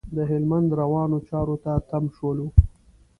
[0.15, 2.47] د هلمند روانو چارو ته تم شولو.